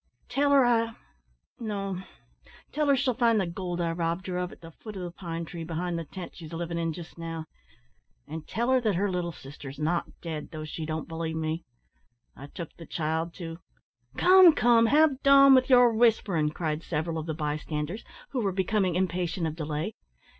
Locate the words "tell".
0.29-0.49, 2.71-2.87, 8.47-8.71